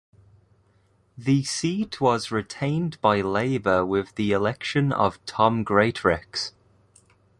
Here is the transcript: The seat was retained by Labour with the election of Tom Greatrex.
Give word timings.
The 1.15 1.43
seat 1.43 2.01
was 2.01 2.31
retained 2.31 2.99
by 3.01 3.21
Labour 3.21 3.85
with 3.85 4.15
the 4.15 4.31
election 4.31 4.91
of 4.91 5.23
Tom 5.27 5.63
Greatrex. 5.63 6.53